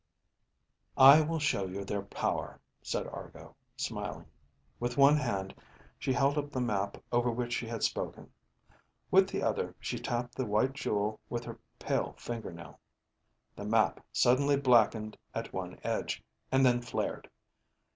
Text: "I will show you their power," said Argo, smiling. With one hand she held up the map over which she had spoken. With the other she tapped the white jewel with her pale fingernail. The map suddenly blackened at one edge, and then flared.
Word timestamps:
"I 0.97 1.21
will 1.21 1.37
show 1.37 1.67
you 1.67 1.85
their 1.85 2.01
power," 2.01 2.59
said 2.81 3.05
Argo, 3.05 3.55
smiling. 3.77 4.25
With 4.79 4.97
one 4.97 5.15
hand 5.17 5.53
she 5.99 6.11
held 6.11 6.39
up 6.39 6.49
the 6.49 6.59
map 6.59 6.97
over 7.11 7.29
which 7.29 7.53
she 7.53 7.67
had 7.67 7.83
spoken. 7.83 8.31
With 9.11 9.29
the 9.29 9.43
other 9.43 9.75
she 9.79 9.99
tapped 9.99 10.33
the 10.33 10.45
white 10.47 10.73
jewel 10.73 11.19
with 11.29 11.43
her 11.45 11.59
pale 11.77 12.15
fingernail. 12.17 12.79
The 13.55 13.65
map 13.65 14.03
suddenly 14.11 14.57
blackened 14.57 15.19
at 15.35 15.53
one 15.53 15.79
edge, 15.83 16.23
and 16.51 16.65
then 16.65 16.81
flared. 16.81 17.29